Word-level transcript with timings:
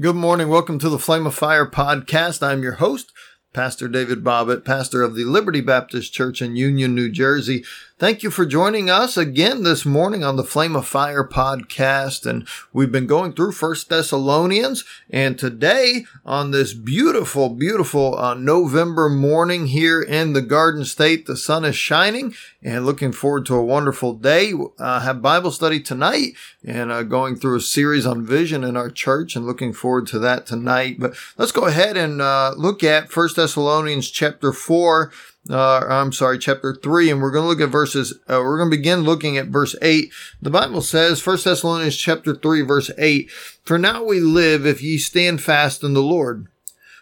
Good 0.00 0.14
morning. 0.14 0.48
Welcome 0.48 0.78
to 0.80 0.88
the 0.88 0.98
Flame 0.98 1.26
of 1.26 1.34
Fire 1.34 1.66
podcast. 1.66 2.40
I'm 2.40 2.62
your 2.62 2.74
host, 2.74 3.10
Pastor 3.52 3.88
David 3.88 4.22
Bobbitt, 4.22 4.64
pastor 4.64 5.02
of 5.02 5.16
the 5.16 5.24
Liberty 5.24 5.60
Baptist 5.60 6.12
Church 6.12 6.40
in 6.40 6.54
Union, 6.54 6.94
New 6.94 7.10
Jersey. 7.10 7.64
Thank 7.98 8.22
you 8.22 8.30
for 8.30 8.46
joining 8.46 8.88
us 8.88 9.16
again 9.16 9.64
this 9.64 9.84
morning 9.84 10.22
on 10.22 10.36
the 10.36 10.44
Flame 10.44 10.76
of 10.76 10.86
Fire 10.86 11.24
podcast. 11.24 12.26
And 12.26 12.46
we've 12.72 12.92
been 12.92 13.08
going 13.08 13.32
through 13.32 13.50
First 13.50 13.88
Thessalonians. 13.88 14.84
And 15.10 15.36
today, 15.36 16.04
on 16.24 16.52
this 16.52 16.74
beautiful, 16.74 17.48
beautiful 17.48 18.16
uh, 18.16 18.34
November 18.34 19.08
morning 19.08 19.66
here 19.66 20.00
in 20.00 20.32
the 20.32 20.42
Garden 20.42 20.84
State, 20.84 21.26
the 21.26 21.36
sun 21.36 21.64
is 21.64 21.74
shining 21.74 22.36
and 22.62 22.86
looking 22.86 23.10
forward 23.10 23.46
to 23.46 23.56
a 23.56 23.64
wonderful 23.64 24.14
day. 24.14 24.52
Uh, 24.78 25.00
have 25.00 25.20
Bible 25.20 25.50
study 25.50 25.80
tonight 25.80 26.34
and 26.64 26.92
uh, 26.92 27.02
going 27.02 27.34
through 27.34 27.56
a 27.56 27.60
series 27.60 28.06
on 28.06 28.24
vision 28.24 28.62
in 28.62 28.76
our 28.76 28.90
church 28.90 29.34
and 29.34 29.44
looking 29.44 29.72
forward 29.72 30.06
to 30.06 30.20
that 30.20 30.46
tonight. 30.46 31.00
But 31.00 31.16
let's 31.36 31.50
go 31.50 31.66
ahead 31.66 31.96
and 31.96 32.22
uh, 32.22 32.54
look 32.56 32.84
at 32.84 33.10
First 33.10 33.34
Thessalonians 33.34 34.08
chapter 34.08 34.52
4 34.52 35.10
uh, 35.50 35.86
I'm 35.88 36.12
sorry, 36.12 36.38
chapter 36.38 36.74
3, 36.74 37.10
and 37.10 37.22
we're 37.22 37.30
going 37.30 37.44
to 37.44 37.48
look 37.48 37.60
at 37.60 37.72
verses, 37.72 38.12
uh, 38.28 38.40
we're 38.42 38.58
going 38.58 38.70
to 38.70 38.76
begin 38.76 39.00
looking 39.00 39.38
at 39.38 39.46
verse 39.46 39.74
8. 39.80 40.12
The 40.42 40.50
Bible 40.50 40.82
says, 40.82 41.24
1 41.24 41.38
Thessalonians 41.44 41.96
chapter 41.96 42.34
3, 42.34 42.62
verse 42.62 42.90
8, 42.98 43.30
For 43.64 43.78
now 43.78 44.04
we 44.04 44.20
live 44.20 44.66
if 44.66 44.82
ye 44.82 44.98
stand 44.98 45.42
fast 45.42 45.82
in 45.82 45.94
the 45.94 46.02
Lord. 46.02 46.48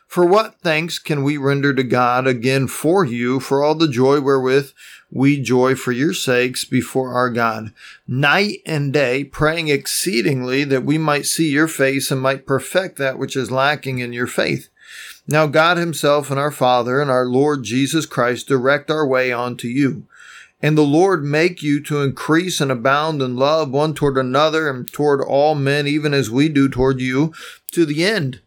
For 0.06 0.24
what 0.24 0.60
thanks 0.60 0.98
can 0.98 1.24
we 1.24 1.36
render 1.36 1.74
to 1.74 1.82
God 1.82 2.26
again 2.26 2.68
for 2.68 3.04
you 3.04 3.40
for 3.40 3.62
all 3.64 3.74
the 3.74 3.88
joy 3.88 4.20
wherewith 4.20 4.70
we 5.10 5.40
joy 5.40 5.74
for 5.74 5.92
your 5.92 6.12
sakes 6.12 6.64
before 6.64 7.12
our 7.12 7.30
God, 7.30 7.72
night 8.06 8.58
and 8.66 8.92
day, 8.92 9.24
praying 9.24 9.68
exceedingly 9.68 10.64
that 10.64 10.84
we 10.84 10.98
might 10.98 11.26
see 11.26 11.50
your 11.50 11.68
face 11.68 12.10
and 12.10 12.20
might 12.20 12.46
perfect 12.46 12.98
that 12.98 13.18
which 13.18 13.36
is 13.36 13.50
lacking 13.50 13.98
in 13.98 14.12
your 14.12 14.26
faith. 14.26 14.68
Now 15.26 15.46
God 15.46 15.76
himself 15.76 16.30
and 16.30 16.38
our 16.38 16.50
Father 16.50 17.00
and 17.00 17.10
our 17.10 17.26
Lord 17.26 17.62
Jesus 17.64 18.06
Christ 18.06 18.48
direct 18.48 18.90
our 18.90 19.06
way 19.06 19.32
unto 19.32 19.68
you. 19.68 20.06
And 20.62 20.76
the 20.76 20.82
Lord 20.82 21.22
make 21.22 21.62
you 21.62 21.82
to 21.84 22.02
increase 22.02 22.60
and 22.60 22.70
abound 22.70 23.20
in 23.20 23.36
love 23.36 23.70
one 23.70 23.94
toward 23.94 24.16
another 24.16 24.70
and 24.70 24.90
toward 24.90 25.20
all 25.20 25.54
men, 25.54 25.86
even 25.86 26.14
as 26.14 26.30
we 26.30 26.48
do 26.48 26.68
toward 26.68 27.00
you, 27.00 27.34
to 27.72 27.84
the 27.84 28.04
end 28.04 28.40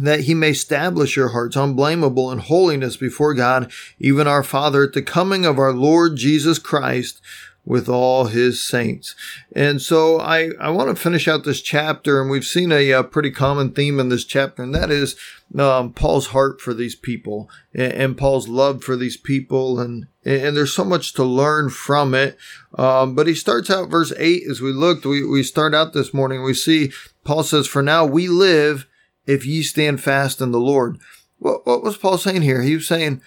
that 0.00 0.20
he 0.20 0.34
may 0.34 0.50
establish 0.50 1.16
your 1.16 1.28
hearts 1.28 1.56
unblameable 1.56 2.30
in 2.30 2.38
holiness 2.38 2.96
before 2.96 3.34
God, 3.34 3.70
even 3.98 4.26
our 4.26 4.42
Father, 4.42 4.84
at 4.84 4.92
the 4.92 5.02
coming 5.02 5.46
of 5.46 5.58
our 5.58 5.72
Lord 5.72 6.16
Jesus 6.16 6.58
Christ 6.58 7.20
with 7.66 7.88
all 7.88 8.26
his 8.26 8.64
saints. 8.64 9.16
And 9.54 9.82
so 9.82 10.20
I, 10.20 10.50
I 10.60 10.70
want 10.70 10.88
to 10.88 11.02
finish 11.02 11.26
out 11.26 11.44
this 11.44 11.60
chapter, 11.60 12.20
and 12.20 12.30
we've 12.30 12.44
seen 12.44 12.70
a, 12.70 12.92
a 12.92 13.04
pretty 13.04 13.32
common 13.32 13.72
theme 13.72 13.98
in 13.98 14.08
this 14.08 14.24
chapter, 14.24 14.62
and 14.62 14.72
that 14.74 14.90
is 14.90 15.16
um, 15.58 15.92
Paul's 15.92 16.28
heart 16.28 16.60
for 16.60 16.72
these 16.72 16.94
people 16.94 17.50
and, 17.74 17.92
and, 17.92 18.18
Paul's 18.18 18.48
love 18.48 18.82
for 18.82 18.96
these 18.96 19.16
people. 19.16 19.80
And, 19.80 20.06
and 20.24 20.56
there's 20.56 20.72
so 20.72 20.84
much 20.84 21.12
to 21.14 21.24
learn 21.24 21.70
from 21.70 22.14
it. 22.14 22.38
Um, 22.76 23.14
but 23.14 23.26
he 23.26 23.34
starts 23.34 23.68
out 23.68 23.90
verse 23.90 24.12
8 24.16 24.44
as 24.48 24.60
we 24.60 24.72
looked, 24.72 25.04
we, 25.04 25.26
we 25.26 25.42
start 25.42 25.74
out 25.74 25.92
this 25.92 26.14
morning, 26.14 26.42
we 26.42 26.54
see 26.54 26.92
Paul 27.24 27.42
says, 27.42 27.66
For 27.66 27.82
now 27.82 28.04
we 28.06 28.28
live 28.28 28.86
if 29.26 29.44
ye 29.44 29.62
stand 29.62 30.00
fast 30.00 30.40
in 30.40 30.52
the 30.52 30.60
Lord. 30.60 30.98
What, 31.38 31.66
what 31.66 31.82
was 31.82 31.96
Paul 31.96 32.18
saying 32.18 32.42
here? 32.42 32.62
He 32.62 32.74
was 32.74 32.86
saying, 32.86 33.20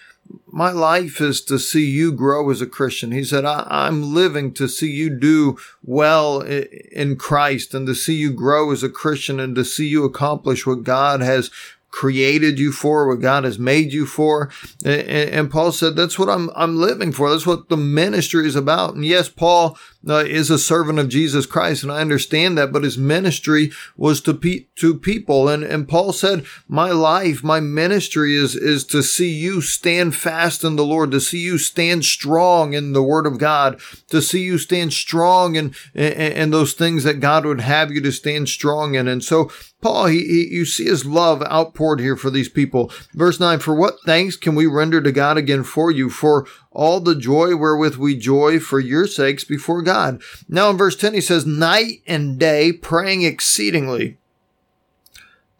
my 0.52 0.72
life 0.72 1.22
is 1.22 1.42
to 1.42 1.59
see 1.59 1.86
you 1.86 2.11
grow 2.11 2.50
as 2.50 2.61
a 2.61 2.67
Christian. 2.67 3.11
He 3.11 3.23
said, 3.23 3.45
I, 3.45 3.88
am 3.88 4.14
living 4.14 4.53
to 4.56 4.67
see 4.67 4.91
you 4.91 5.09
do 5.09 5.58
well 5.83 6.41
in 6.41 7.16
Christ 7.16 7.73
and 7.73 7.86
to 7.88 7.95
see 7.95 8.16
you 8.16 8.31
grow 8.33 8.72
as 8.72 8.83
a 8.83 8.89
Christian 8.89 9.39
and 9.39 9.56
to 9.56 9.66
see 9.66 9.88
you 9.88 10.03
accomplish 10.03 10.66
what 10.66 10.83
God 10.83 11.22
has 11.22 11.52
created 11.91 12.59
you 12.59 12.72
for, 12.72 13.08
what 13.08 13.22
God 13.22 13.44
has 13.44 13.58
made 13.58 13.91
you 13.91 14.06
for. 14.06 14.52
And, 14.86 15.02
and, 15.02 15.52
Paul 15.52 15.72
said, 15.72 15.95
that's 15.95 16.19
what 16.19 16.30
I'm, 16.30 16.50
I'm 16.56 16.78
living 16.78 17.11
for. 17.11 17.30
That's 17.30 17.47
what 17.47 17.69
the 17.69 17.78
ministry 17.78 18.47
is 18.47 18.56
about. 18.56 18.94
And 18.94 19.06
yes, 19.06 19.28
Paul 19.29 19.78
uh, 20.07 20.23
is 20.25 20.49
a 20.49 20.57
servant 20.57 20.97
of 20.97 21.09
Jesus 21.09 21.45
Christ, 21.45 21.83
and 21.83 21.91
I 21.91 21.99
understand 21.99 22.57
that, 22.57 22.71
but 22.71 22.83
his 22.83 22.97
ministry 22.97 23.71
was 23.97 24.21
to 24.21 24.33
pe- 24.33 24.65
to 24.75 24.95
people. 24.97 25.49
And, 25.49 25.63
and 25.63 25.89
Paul 25.89 26.13
said, 26.13 26.45
my 26.67 26.91
life, 26.91 27.43
my 27.43 27.59
ministry 27.59 28.35
is, 28.35 28.55
is 28.55 28.85
to 28.85 29.03
see 29.03 29.29
you 29.29 29.61
stand 29.61 30.15
fast 30.15 30.63
in 30.63 30.77
the 30.77 30.85
Lord, 30.85 31.11
to 31.11 31.19
see 31.19 31.39
you 31.39 31.57
stand 31.57 32.05
strong 32.05 32.73
in 32.73 32.93
the 32.93 33.03
word 33.03 33.25
of 33.25 33.37
God, 33.37 33.79
to 34.07 34.21
see 34.21 34.43
you 34.43 34.57
stand 34.57 34.93
strong 34.93 35.55
in, 35.55 35.73
in, 35.93 36.13
in 36.13 36.49
those 36.51 36.73
things 36.73 37.03
that 37.03 37.19
God 37.19 37.45
would 37.45 37.61
have 37.61 37.91
you 37.91 38.01
to 38.01 38.11
stand 38.11 38.47
strong 38.47 38.95
in. 38.95 39.07
And 39.07 39.23
so 39.23 39.51
Paul, 39.81 40.07
he, 40.07 40.19
he, 40.19 40.47
you 40.47 40.66
see 40.66 40.85
his 40.85 41.05
love 41.05 41.41
outpoured 41.43 41.99
here 41.99 42.16
for 42.16 42.29
these 42.29 42.49
people. 42.49 42.91
Verse 43.13 43.39
9, 43.39 43.59
for 43.59 43.73
what 43.73 43.95
thanks 44.05 44.35
can 44.35 44.55
we 44.55 44.66
render 44.66 45.01
to 45.01 45.11
God 45.11 45.37
again 45.37 45.63
for 45.63 45.89
you? 45.91 46.09
For 46.09 46.45
all 46.72 47.00
the 47.00 47.16
joy 47.16 47.56
wherewith 47.56 47.96
we 47.96 48.16
joy 48.16 48.59
for 48.59 48.80
your 48.80 49.07
sakes 49.07 49.44
before 49.44 49.81
God. 49.81 50.22
Now 50.47 50.69
in 50.69 50.78
verse 50.78 50.96
10, 50.96 51.13
he 51.13 51.22
says, 51.22 51.46
night 51.46 52.02
and 52.06 52.40
day 52.40 52.72
praying 52.72 53.24
exceedingly. 53.24 54.18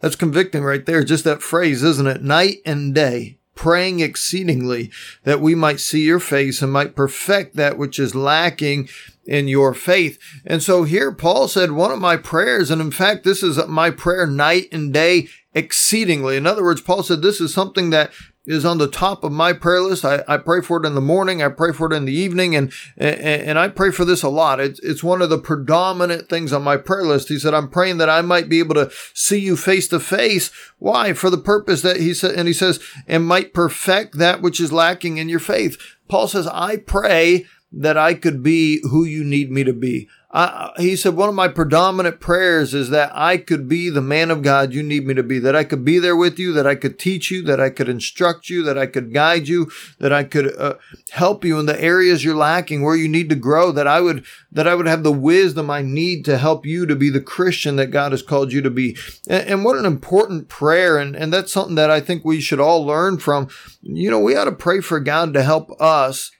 That's 0.00 0.16
convicting 0.16 0.62
right 0.62 0.86
there. 0.86 1.04
Just 1.04 1.24
that 1.24 1.42
phrase, 1.42 1.82
isn't 1.82 2.06
it? 2.06 2.22
Night 2.22 2.58
and 2.64 2.94
day 2.94 3.38
praying 3.54 4.00
exceedingly 4.00 4.90
that 5.24 5.40
we 5.40 5.54
might 5.54 5.80
see 5.80 6.06
your 6.06 6.20
face 6.20 6.62
and 6.62 6.72
might 6.72 6.96
perfect 6.96 7.56
that 7.56 7.76
which 7.76 7.98
is 7.98 8.14
lacking 8.14 8.88
in 9.26 9.48
your 9.48 9.74
faith. 9.74 10.18
And 10.46 10.62
so 10.62 10.84
here 10.84 11.12
Paul 11.12 11.46
said, 11.46 11.72
one 11.72 11.90
of 11.90 12.00
my 12.00 12.16
prayers, 12.16 12.70
and 12.70 12.80
in 12.80 12.90
fact, 12.90 13.22
this 13.22 13.42
is 13.42 13.58
my 13.66 13.90
prayer 13.90 14.26
night 14.26 14.68
and 14.72 14.94
day 14.94 15.28
exceedingly. 15.52 16.38
In 16.38 16.46
other 16.46 16.64
words, 16.64 16.80
Paul 16.80 17.02
said, 17.02 17.20
this 17.20 17.40
is 17.40 17.52
something 17.52 17.90
that 17.90 18.12
is 18.46 18.64
on 18.64 18.78
the 18.78 18.88
top 18.88 19.22
of 19.22 19.32
my 19.32 19.52
prayer 19.52 19.80
list. 19.82 20.04
I, 20.04 20.24
I 20.26 20.38
pray 20.38 20.60
for 20.60 20.82
it 20.82 20.86
in 20.86 20.94
the 20.94 21.00
morning. 21.00 21.42
I 21.42 21.48
pray 21.48 21.72
for 21.72 21.92
it 21.92 21.94
in 21.94 22.06
the 22.06 22.12
evening. 22.12 22.56
And, 22.56 22.72
and, 22.96 23.20
and 23.20 23.58
I 23.58 23.68
pray 23.68 23.90
for 23.90 24.04
this 24.04 24.22
a 24.22 24.28
lot. 24.28 24.60
It's, 24.60 24.80
it's 24.80 25.04
one 25.04 25.20
of 25.20 25.30
the 25.30 25.38
predominant 25.38 26.28
things 26.28 26.52
on 26.52 26.62
my 26.62 26.76
prayer 26.76 27.04
list. 27.04 27.28
He 27.28 27.38
said, 27.38 27.54
I'm 27.54 27.68
praying 27.68 27.98
that 27.98 28.08
I 28.08 28.22
might 28.22 28.48
be 28.48 28.58
able 28.58 28.74
to 28.76 28.90
see 29.14 29.38
you 29.38 29.56
face 29.56 29.88
to 29.88 30.00
face. 30.00 30.50
Why? 30.78 31.12
For 31.12 31.28
the 31.28 31.38
purpose 31.38 31.82
that 31.82 31.98
he 31.98 32.14
said, 32.14 32.34
and 32.34 32.48
he 32.48 32.54
says, 32.54 32.80
and 33.06 33.26
might 33.26 33.52
perfect 33.52 34.16
that 34.18 34.40
which 34.40 34.58
is 34.58 34.72
lacking 34.72 35.18
in 35.18 35.28
your 35.28 35.40
faith. 35.40 35.76
Paul 36.08 36.26
says, 36.26 36.46
I 36.46 36.78
pray 36.78 37.46
that 37.72 37.96
I 37.96 38.14
could 38.14 38.42
be 38.42 38.80
who 38.82 39.04
you 39.04 39.24
need 39.24 39.50
me 39.50 39.64
to 39.64 39.72
be. 39.72 40.08
I, 40.32 40.70
he 40.76 40.94
said, 40.94 41.16
one 41.16 41.28
of 41.28 41.34
my 41.34 41.48
predominant 41.48 42.20
prayers 42.20 42.72
is 42.72 42.90
that 42.90 43.10
I 43.14 43.36
could 43.36 43.68
be 43.68 43.90
the 43.90 44.00
man 44.00 44.30
of 44.30 44.42
God 44.42 44.72
you 44.72 44.80
need 44.80 45.04
me 45.04 45.14
to 45.14 45.24
be, 45.24 45.40
that 45.40 45.56
I 45.56 45.64
could 45.64 45.84
be 45.84 45.98
there 45.98 46.14
with 46.14 46.38
you, 46.38 46.52
that 46.52 46.68
I 46.68 46.76
could 46.76 47.00
teach 47.00 47.32
you, 47.32 47.42
that 47.42 47.58
I 47.58 47.68
could 47.68 47.88
instruct 47.88 48.48
you, 48.48 48.62
that 48.62 48.78
I 48.78 48.86
could 48.86 49.12
guide 49.12 49.48
you, 49.48 49.72
that 49.98 50.12
I 50.12 50.22
could 50.22 50.56
uh, 50.56 50.74
help 51.10 51.44
you 51.44 51.58
in 51.58 51.66
the 51.66 51.80
areas 51.82 52.24
you're 52.24 52.36
lacking, 52.36 52.82
where 52.82 52.94
you 52.94 53.08
need 53.08 53.28
to 53.30 53.34
grow, 53.34 53.72
that 53.72 53.88
I 53.88 54.00
would, 54.00 54.24
that 54.52 54.68
I 54.68 54.76
would 54.76 54.86
have 54.86 55.02
the 55.02 55.10
wisdom 55.10 55.68
I 55.68 55.82
need 55.82 56.24
to 56.26 56.38
help 56.38 56.64
you 56.64 56.86
to 56.86 56.94
be 56.94 57.10
the 57.10 57.20
Christian 57.20 57.74
that 57.76 57.88
God 57.88 58.12
has 58.12 58.22
called 58.22 58.52
you 58.52 58.62
to 58.62 58.70
be. 58.70 58.96
And, 59.26 59.48
and 59.48 59.64
what 59.64 59.78
an 59.78 59.86
important 59.86 60.48
prayer. 60.48 60.96
And, 60.96 61.16
and 61.16 61.32
that's 61.32 61.52
something 61.52 61.74
that 61.74 61.90
I 61.90 62.00
think 62.00 62.24
we 62.24 62.40
should 62.40 62.60
all 62.60 62.86
learn 62.86 63.18
from. 63.18 63.48
You 63.82 64.12
know, 64.12 64.20
we 64.20 64.36
ought 64.36 64.44
to 64.44 64.52
pray 64.52 64.80
for 64.80 65.00
God 65.00 65.34
to 65.34 65.42
help 65.42 65.72
us 65.80 66.30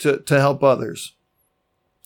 to, 0.00 0.18
to 0.18 0.40
help 0.40 0.62
others. 0.62 1.14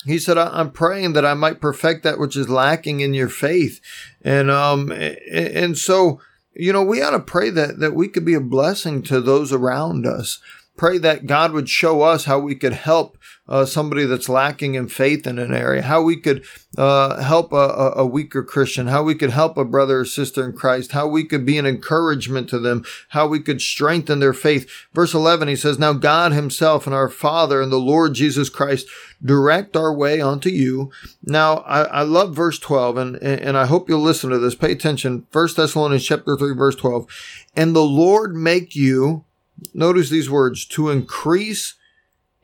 He 0.05 0.19
said, 0.19 0.37
I'm 0.37 0.71
praying 0.71 1.15
that 1.15 1.25
I 1.25 1.35
might 1.35 1.63
perfect 1.63 2.03
that 2.05 2.19
which 2.19 2.37
is 2.37 2.49
lacking 2.51 3.01
in 3.01 3.15
your 3.15 3.31
faith. 3.31 3.81
And, 4.23 4.51
um, 4.51 4.93
and 4.93 5.79
so, 5.79 6.21
you 6.55 6.73
know, 6.73 6.83
we 6.83 7.01
ought 7.01 7.11
to 7.11 7.21
pray 7.21 7.49
that, 7.51 7.79
that 7.81 7.95
we 7.95 8.09
could 8.09 8.25
be 8.25 8.35
a 8.35 8.41
blessing 8.41 9.03
to 9.05 9.21
those 9.21 9.51
around 9.53 10.07
us. 10.07 10.41
Pray 10.77 10.99
that 10.99 11.27
God 11.27 11.53
would 11.53 11.69
show 11.69 12.03
us 12.03 12.25
how 12.25 12.39
we 12.39 12.55
could 12.55 12.73
help 12.73 13.17
uh, 13.47 13.65
somebody 13.65 14.07
that's 14.07 14.29
lacking 14.29 14.75
in 14.75 14.89
faith 14.89 15.27
in 15.27 15.39
an 15.39 15.55
area, 15.55 15.83
how 15.83 16.03
we 16.03 16.17
could 16.17 16.45
uh, 16.79 17.23
help 17.23 17.53
a, 17.53 17.93
a, 17.95 18.07
weaker 18.07 18.43
Christian, 18.43 18.87
how 18.87 19.03
we 19.03 19.15
could 19.15 19.31
help 19.31 19.57
a 19.57 19.65
brother 19.65 20.01
or 20.01 20.05
sister 20.05 20.45
in 20.45 20.53
Christ, 20.55 20.93
how 20.93 21.07
we 21.07 21.25
could 21.25 21.45
be 21.45 21.59
an 21.59 21.67
encouragement 21.67 22.49
to 22.49 22.59
them, 22.59 22.85
how 23.11 23.27
we 23.27 23.41
could 23.41 23.61
strengthen 23.61 24.19
their 24.19 24.33
faith. 24.33 24.69
Verse 24.95 25.13
11, 25.13 25.47
he 25.49 25.57
says, 25.57 25.79
Now 25.79 25.93
God 25.93 26.33
himself 26.33 26.87
and 26.87 26.95
our 26.95 27.11
Father 27.11 27.61
and 27.61 27.71
the 27.71 27.77
Lord 27.77 28.15
Jesus 28.15 28.49
Christ 28.49 28.89
direct 29.23 29.77
our 29.77 29.93
way 29.93 30.21
unto 30.21 30.49
you. 30.49 30.91
Now, 31.23 31.59
I, 31.59 31.83
I 31.83 32.03
love 32.03 32.35
verse 32.35 32.59
12, 32.59 32.97
and, 32.97 33.17
and 33.17 33.57
I 33.57 33.67
hope 33.67 33.89
you'll 33.89 34.01
listen 34.01 34.31
to 34.31 34.39
this. 34.39 34.55
Pay 34.55 34.73
attention. 34.73 35.27
First 35.31 35.57
Thessalonians 35.57 36.05
chapter 36.05 36.37
3, 36.37 36.55
verse 36.55 36.77
12. 36.77 37.07
And 37.55 37.77
the 37.77 37.85
Lord 37.85 38.35
make 38.35 38.75
you, 38.75 39.25
notice 39.73 40.11
these 40.11 40.29
words, 40.31 40.65
to 40.67 40.91
increase 40.91 41.75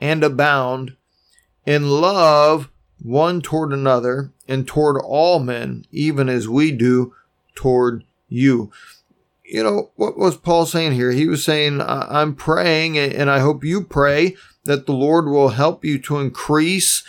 and 0.01 0.25
abound 0.25 0.97
in 1.67 1.91
love 1.91 2.71
one 3.03 3.41
toward 3.41 3.73
another 3.73 4.31
and 4.49 4.67
toward 4.67 5.01
all 5.03 5.39
men, 5.39 5.85
even 5.91 6.29
as 6.29 6.49
we 6.49 6.71
do 6.71 7.15
toward 7.55 8.05
you. 8.29 8.71
You 9.45 9.65
know, 9.65 9.91
what 9.97 10.17
was 10.17 10.37
Paul 10.37 10.65
saying 10.65 10.93
here? 10.93 11.11
He 11.11 11.27
was 11.27 11.43
saying, 11.43 11.81
I'm 11.81 12.35
praying, 12.35 12.97
and 12.97 13.29
I 13.31 13.41
hope 13.41 13.65
you 13.65 13.83
pray 13.83 14.37
that 14.65 14.87
the 14.87 14.93
Lord 14.93 15.27
will 15.27 15.49
help 15.49 15.85
you 15.85 15.99
to 16.03 16.19
increase. 16.19 17.03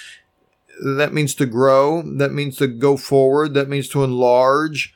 That 0.83 1.13
means 1.13 1.35
to 1.35 1.45
grow. 1.45 2.01
That 2.01 2.33
means 2.33 2.57
to 2.57 2.67
go 2.67 2.97
forward. 2.97 3.53
That 3.53 3.69
means 3.69 3.87
to 3.89 4.03
enlarge 4.03 4.95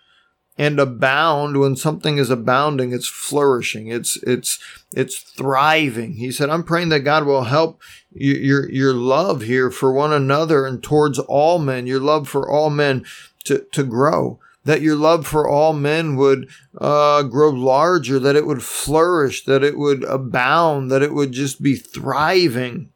and 0.57 0.79
abound 0.79 1.59
when 1.59 1.75
something 1.75 2.17
is 2.17 2.29
abounding 2.29 2.93
it's 2.93 3.07
flourishing 3.07 3.87
it's 3.87 4.17
it's 4.23 4.59
it's 4.93 5.19
thriving 5.19 6.13
he 6.13 6.31
said 6.31 6.49
i'm 6.49 6.63
praying 6.63 6.89
that 6.89 7.01
god 7.01 7.25
will 7.25 7.43
help 7.43 7.81
your 8.11 8.69
your 8.71 8.93
love 8.93 9.41
here 9.41 9.69
for 9.69 9.91
one 9.91 10.13
another 10.13 10.65
and 10.65 10.81
towards 10.81 11.19
all 11.19 11.59
men 11.59 11.87
your 11.87 11.99
love 11.99 12.27
for 12.27 12.49
all 12.49 12.69
men 12.69 13.05
to 13.43 13.65
to 13.71 13.83
grow 13.83 14.39
that 14.63 14.81
your 14.81 14.95
love 14.95 15.27
for 15.27 15.47
all 15.47 15.73
men 15.73 16.15
would 16.15 16.49
uh, 16.79 17.21
grow 17.21 17.49
larger 17.49 18.17
that 18.17 18.35
it 18.35 18.47
would 18.47 18.63
flourish 18.63 19.43
that 19.45 19.63
it 19.63 19.77
would 19.77 20.03
abound 20.05 20.89
that 20.89 21.03
it 21.03 21.13
would 21.13 21.31
just 21.31 21.61
be 21.61 21.75
thriving 21.75 22.89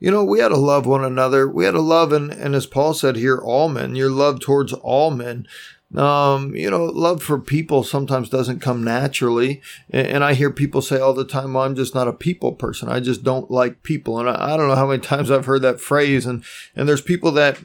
you 0.00 0.12
know, 0.12 0.22
we 0.24 0.38
had 0.38 0.48
to 0.48 0.56
love 0.56 0.86
one 0.86 1.04
another. 1.04 1.48
We 1.48 1.64
had 1.64 1.72
to 1.72 1.80
love, 1.80 2.12
and, 2.12 2.30
and 2.30 2.54
as 2.54 2.66
Paul 2.66 2.94
said 2.94 3.16
here, 3.16 3.38
all 3.38 3.68
men, 3.68 3.96
your 3.96 4.10
love 4.10 4.40
towards 4.40 4.72
all 4.72 5.10
men. 5.10 5.48
Um, 5.96 6.54
you 6.54 6.70
know, 6.70 6.84
love 6.84 7.22
for 7.22 7.38
people 7.38 7.82
sometimes 7.82 8.28
doesn't 8.28 8.60
come 8.60 8.84
naturally. 8.84 9.62
And, 9.88 10.22
I 10.22 10.34
hear 10.34 10.50
people 10.50 10.82
say 10.82 11.00
all 11.00 11.14
the 11.14 11.24
time, 11.24 11.54
well, 11.54 11.64
I'm 11.64 11.74
just 11.74 11.94
not 11.94 12.08
a 12.08 12.12
people 12.12 12.52
person. 12.52 12.90
I 12.90 13.00
just 13.00 13.24
don't 13.24 13.50
like 13.50 13.82
people. 13.82 14.18
And 14.18 14.28
I, 14.28 14.56
don't 14.56 14.68
know 14.68 14.74
how 14.74 14.88
many 14.88 15.00
times 15.00 15.30
I've 15.30 15.46
heard 15.46 15.62
that 15.62 15.80
phrase. 15.80 16.26
And, 16.26 16.44
and 16.76 16.86
there's 16.86 17.00
people 17.00 17.32
that 17.32 17.58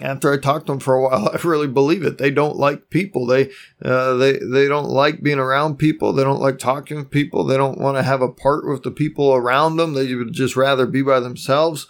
after 0.00 0.32
I 0.32 0.38
talk 0.38 0.66
to 0.66 0.72
them 0.72 0.80
for 0.80 0.94
a 0.94 1.02
while, 1.02 1.28
I 1.34 1.38
really 1.42 1.66
believe 1.66 2.04
it. 2.04 2.18
They 2.18 2.30
don't 2.30 2.56
like 2.56 2.88
people. 2.88 3.26
They, 3.26 3.50
uh, 3.84 4.14
they, 4.14 4.38
they 4.38 4.68
don't 4.68 4.88
like 4.88 5.22
being 5.22 5.40
around 5.40 5.76
people. 5.78 6.12
They 6.12 6.22
don't 6.24 6.40
like 6.40 6.58
talking 6.58 6.98
to 6.98 7.08
people. 7.08 7.44
They 7.44 7.56
don't 7.56 7.80
want 7.80 7.96
to 7.96 8.02
have 8.04 8.22
a 8.22 8.30
part 8.30 8.66
with 8.66 8.84
the 8.84 8.92
people 8.92 9.34
around 9.34 9.76
them. 9.76 9.94
They 9.94 10.14
would 10.14 10.32
just 10.32 10.54
rather 10.56 10.86
be 10.86 11.02
by 11.02 11.18
themselves. 11.18 11.88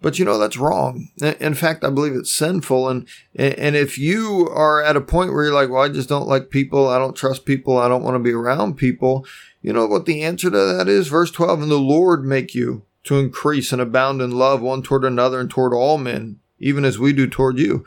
But 0.00 0.18
you 0.18 0.24
know, 0.24 0.38
that's 0.38 0.58
wrong. 0.58 1.08
In 1.40 1.54
fact, 1.54 1.82
I 1.82 1.90
believe 1.90 2.14
it's 2.14 2.32
sinful. 2.32 2.88
And, 2.90 3.08
and 3.34 3.74
if 3.74 3.96
you 3.96 4.48
are 4.50 4.82
at 4.82 4.96
a 4.96 5.00
point 5.00 5.32
where 5.32 5.44
you're 5.44 5.54
like, 5.54 5.70
well, 5.70 5.82
I 5.82 5.88
just 5.88 6.10
don't 6.10 6.28
like 6.28 6.50
people. 6.50 6.88
I 6.88 6.98
don't 6.98 7.16
trust 7.16 7.46
people. 7.46 7.78
I 7.78 7.88
don't 7.88 8.02
want 8.02 8.14
to 8.14 8.18
be 8.18 8.32
around 8.32 8.76
people. 8.76 9.24
You 9.62 9.72
know 9.72 9.86
what 9.86 10.04
the 10.04 10.22
answer 10.22 10.50
to 10.50 10.76
that 10.76 10.88
is? 10.88 11.08
Verse 11.08 11.30
12, 11.30 11.62
and 11.62 11.70
the 11.70 11.76
Lord 11.76 12.24
make 12.24 12.54
you 12.54 12.82
to 13.04 13.18
increase 13.18 13.72
and 13.72 13.80
abound 13.80 14.20
in 14.20 14.32
love 14.32 14.60
one 14.60 14.82
toward 14.82 15.04
another 15.04 15.40
and 15.40 15.50
toward 15.50 15.72
all 15.72 15.96
men, 15.96 16.38
even 16.58 16.84
as 16.84 16.98
we 16.98 17.14
do 17.14 17.26
toward 17.26 17.58
you. 17.58 17.84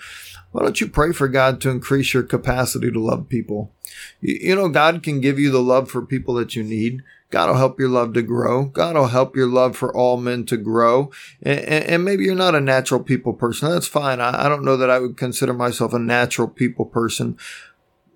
Why 0.51 0.63
don't 0.63 0.81
you 0.81 0.87
pray 0.87 1.11
for 1.11 1.27
God 1.27 1.61
to 1.61 1.69
increase 1.69 2.13
your 2.15 2.23
capacity 2.23 2.91
to 2.91 2.99
love 2.99 3.29
people? 3.29 3.73
You 4.21 4.55
know, 4.55 4.69
God 4.69 5.03
can 5.03 5.21
give 5.21 5.37
you 5.37 5.51
the 5.51 5.61
love 5.61 5.91
for 5.91 6.01
people 6.01 6.33
that 6.35 6.55
you 6.55 6.63
need. 6.63 7.03
God 7.29 7.49
will 7.49 7.57
help 7.57 7.79
your 7.79 7.89
love 7.89 8.13
to 8.13 8.21
grow. 8.21 8.65
God 8.65 8.95
will 8.95 9.07
help 9.07 9.35
your 9.35 9.47
love 9.47 9.75
for 9.75 9.95
all 9.95 10.17
men 10.17 10.45
to 10.45 10.57
grow. 10.57 11.11
And, 11.41 11.59
and 11.59 12.05
maybe 12.05 12.23
you're 12.23 12.35
not 12.35 12.55
a 12.55 12.61
natural 12.61 13.03
people 13.03 13.33
person. 13.33 13.69
That's 13.69 13.87
fine. 13.87 14.21
I, 14.21 14.45
I 14.45 14.49
don't 14.49 14.63
know 14.63 14.77
that 14.77 14.89
I 14.89 14.99
would 14.99 15.17
consider 15.17 15.53
myself 15.53 15.93
a 15.93 15.99
natural 15.99 16.47
people 16.47 16.85
person, 16.85 17.37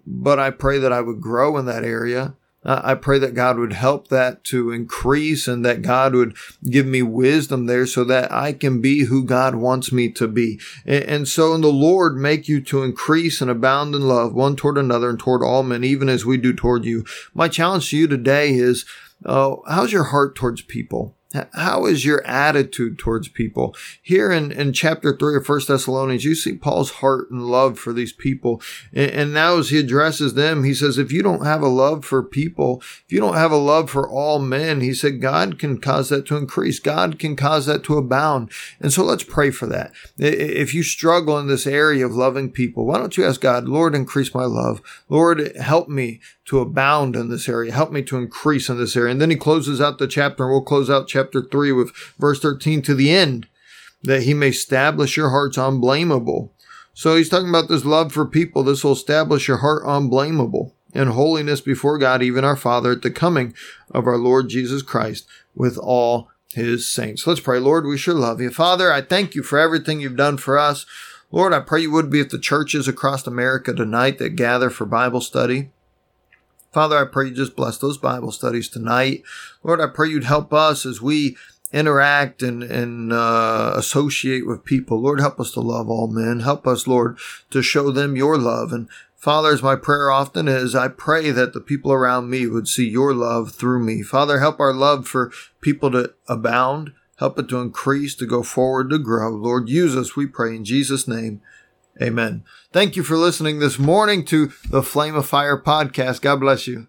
but 0.07 0.39
I 0.39 0.49
pray 0.49 0.77
that 0.79 0.93
I 0.93 1.01
would 1.01 1.19
grow 1.19 1.57
in 1.57 1.65
that 1.65 1.83
area. 1.83 2.35
I 2.63 2.93
pray 2.93 3.17
that 3.17 3.33
God 3.33 3.57
would 3.57 3.73
help 3.73 4.09
that 4.09 4.43
to 4.45 4.71
increase 4.71 5.47
and 5.47 5.65
that 5.65 5.81
God 5.81 6.13
would 6.13 6.35
give 6.63 6.85
me 6.85 7.01
wisdom 7.01 7.65
there 7.65 7.87
so 7.87 8.03
that 8.03 8.31
I 8.31 8.53
can 8.53 8.81
be 8.81 9.05
who 9.05 9.23
God 9.23 9.55
wants 9.55 9.91
me 9.91 10.11
to 10.11 10.27
be. 10.27 10.59
And 10.85 11.27
so 11.27 11.55
in 11.55 11.61
the 11.61 11.71
Lord 11.71 12.17
make 12.17 12.47
you 12.47 12.61
to 12.61 12.83
increase 12.83 13.41
and 13.41 13.49
abound 13.49 13.95
in 13.95 14.07
love 14.07 14.35
one 14.35 14.55
toward 14.55 14.77
another 14.77 15.09
and 15.09 15.19
toward 15.19 15.41
all 15.43 15.63
men, 15.63 15.83
even 15.83 16.07
as 16.07 16.23
we 16.23 16.37
do 16.37 16.53
toward 16.53 16.85
you. 16.85 17.03
My 17.33 17.47
challenge 17.47 17.89
to 17.89 17.97
you 17.97 18.07
today 18.07 18.53
is, 18.53 18.85
uh, 19.25 19.55
how's 19.67 19.91
your 19.91 20.05
heart 20.05 20.35
towards 20.35 20.61
people? 20.61 21.15
How 21.53 21.85
is 21.85 22.03
your 22.03 22.25
attitude 22.27 22.99
towards 22.99 23.29
people? 23.29 23.75
Here 24.01 24.31
in, 24.31 24.51
in 24.51 24.73
chapter 24.73 25.15
3 25.15 25.37
of 25.37 25.45
First 25.45 25.69
Thessalonians, 25.69 26.25
you 26.25 26.35
see 26.35 26.55
Paul's 26.55 26.91
heart 26.91 27.31
and 27.31 27.47
love 27.47 27.79
for 27.79 27.93
these 27.93 28.11
people. 28.11 28.61
And, 28.93 29.11
and, 29.11 29.33
now 29.33 29.57
as 29.57 29.69
he 29.69 29.79
addresses 29.79 30.33
them, 30.33 30.65
he 30.65 30.73
says, 30.73 30.97
if 30.97 31.11
you 31.11 31.23
don't 31.23 31.45
have 31.45 31.61
a 31.61 31.67
love 31.67 32.03
for 32.03 32.21
people, 32.21 32.81
if 33.05 33.05
you 33.09 33.19
don't 33.19 33.35
have 33.35 33.51
a 33.51 33.57
love 33.57 33.89
for 33.89 34.09
all 34.09 34.39
men, 34.39 34.81
he 34.81 34.93
said, 34.93 35.21
God 35.21 35.57
can 35.57 35.79
cause 35.79 36.09
that 36.09 36.25
to 36.27 36.35
increase. 36.35 36.79
God 36.79 37.17
can 37.17 37.37
cause 37.37 37.65
that 37.65 37.83
to 37.85 37.97
abound. 37.97 38.51
And 38.81 38.91
so 38.91 39.03
let's 39.03 39.23
pray 39.23 39.51
for 39.51 39.67
that. 39.67 39.93
If 40.17 40.73
you 40.73 40.83
struggle 40.83 41.39
in 41.39 41.47
this 41.47 41.65
area 41.65 42.05
of 42.05 42.13
loving 42.13 42.51
people, 42.51 42.85
why 42.85 42.97
don't 42.97 43.15
you 43.15 43.25
ask 43.25 43.39
God, 43.39 43.69
Lord, 43.69 43.95
increase 43.95 44.33
my 44.33 44.45
love. 44.45 44.81
Lord, 45.07 45.55
help 45.55 45.87
me 45.87 46.19
to 46.45 46.59
abound 46.59 47.15
in 47.15 47.29
this 47.29 47.47
area. 47.47 47.71
Help 47.71 47.93
me 47.93 48.01
to 48.03 48.17
increase 48.17 48.67
in 48.67 48.77
this 48.77 48.97
area. 48.97 49.11
And 49.11 49.21
then 49.21 49.29
he 49.29 49.37
closes 49.37 49.79
out 49.79 49.99
the 49.99 50.07
chapter, 50.07 50.43
and 50.43 50.51
we'll 50.51 50.61
close 50.61 50.89
out 50.89 51.07
chapter 51.07 51.20
3 51.25 51.71
with 51.71 51.95
verse 52.17 52.39
13 52.39 52.81
to 52.83 52.95
the 52.95 53.11
end, 53.11 53.47
that 54.03 54.23
he 54.23 54.33
may 54.33 54.49
establish 54.49 55.15
your 55.17 55.29
hearts 55.29 55.57
unblameable. 55.57 56.51
So 56.93 57.15
he's 57.15 57.29
talking 57.29 57.49
about 57.49 57.69
this 57.69 57.85
love 57.85 58.11
for 58.11 58.25
people. 58.25 58.63
This 58.63 58.83
will 58.83 58.93
establish 58.93 59.47
your 59.47 59.57
heart 59.57 59.83
unblameable 59.85 60.73
and 60.93 61.09
holiness 61.09 61.61
before 61.61 61.97
God, 61.97 62.21
even 62.21 62.43
our 62.43 62.57
Father, 62.57 62.91
at 62.91 63.01
the 63.01 63.11
coming 63.11 63.53
of 63.91 64.07
our 64.07 64.17
Lord 64.17 64.49
Jesus 64.49 64.81
Christ 64.81 65.27
with 65.55 65.77
all 65.77 66.29
his 66.53 66.87
saints. 66.87 67.25
Let's 67.25 67.39
pray. 67.39 67.59
Lord, 67.59 67.85
we 67.85 67.97
sure 67.97 68.13
love 68.13 68.41
you. 68.41 68.49
Father, 68.49 68.91
I 68.91 69.01
thank 69.01 69.35
you 69.35 69.43
for 69.43 69.57
everything 69.57 70.01
you've 70.01 70.17
done 70.17 70.37
for 70.37 70.57
us. 70.57 70.85
Lord, 71.31 71.53
I 71.53 71.61
pray 71.61 71.81
you 71.81 71.91
would 71.91 72.09
be 72.09 72.19
at 72.19 72.29
the 72.29 72.39
churches 72.39 72.87
across 72.89 73.25
America 73.25 73.73
tonight 73.73 74.17
that 74.17 74.35
gather 74.35 74.69
for 74.69 74.85
Bible 74.85 75.21
study. 75.21 75.69
Father, 76.71 76.97
I 76.97 77.05
pray 77.05 77.27
you 77.27 77.35
just 77.35 77.55
bless 77.55 77.77
those 77.77 77.97
Bible 77.97 78.31
studies 78.31 78.69
tonight. 78.69 79.23
Lord, 79.63 79.81
I 79.81 79.87
pray 79.87 80.09
you'd 80.09 80.23
help 80.23 80.53
us 80.53 80.85
as 80.85 81.01
we 81.01 81.35
interact 81.73 82.41
and, 82.41 82.63
and 82.63 83.11
uh, 83.11 83.73
associate 83.75 84.47
with 84.47 84.65
people. 84.65 85.01
Lord, 85.01 85.19
help 85.19 85.39
us 85.39 85.51
to 85.51 85.59
love 85.59 85.89
all 85.89 86.07
men. 86.07 86.41
Help 86.41 86.67
us, 86.67 86.87
Lord, 86.87 87.17
to 87.49 87.61
show 87.61 87.91
them 87.91 88.15
your 88.15 88.37
love. 88.37 88.71
And 88.71 88.89
Father, 89.15 89.49
as 89.49 89.61
my 89.61 89.75
prayer 89.75 90.09
often 90.09 90.47
is, 90.47 90.73
I 90.73 90.87
pray 90.87 91.31
that 91.31 91.53
the 91.53 91.61
people 91.61 91.91
around 91.91 92.29
me 92.29 92.47
would 92.47 92.67
see 92.67 92.89
your 92.89 93.13
love 93.13 93.51
through 93.51 93.83
me. 93.83 94.01
Father, 94.01 94.39
help 94.39 94.59
our 94.59 94.73
love 94.73 95.07
for 95.07 95.31
people 95.59 95.91
to 95.91 96.13
abound. 96.27 96.93
Help 97.17 97.37
it 97.37 97.47
to 97.49 97.59
increase, 97.59 98.15
to 98.15 98.25
go 98.25 98.41
forward, 98.41 98.89
to 98.89 98.97
grow. 98.97 99.29
Lord, 99.29 99.69
use 99.69 99.95
us, 99.95 100.15
we 100.15 100.25
pray 100.25 100.55
in 100.55 100.65
Jesus' 100.65 101.07
name. 101.07 101.41
Amen. 102.01 102.43
Thank 102.71 102.95
you 102.95 103.03
for 103.03 103.15
listening 103.15 103.59
this 103.59 103.77
morning 103.77 104.25
to 104.25 104.51
the 104.69 104.81
Flame 104.81 105.15
of 105.15 105.27
Fire 105.27 105.57
podcast. 105.57 106.21
God 106.21 106.39
bless 106.39 106.65
you. 106.67 106.87